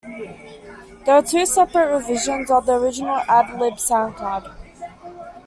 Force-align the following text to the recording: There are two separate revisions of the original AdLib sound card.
There 1.05 1.13
are 1.13 1.21
two 1.21 1.45
separate 1.45 1.95
revisions 1.95 2.49
of 2.49 2.65
the 2.65 2.71
original 2.71 3.17
AdLib 3.17 3.77
sound 3.79 4.15
card. 4.15 4.45